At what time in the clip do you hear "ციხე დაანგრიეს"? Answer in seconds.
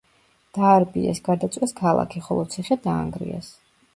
2.55-3.53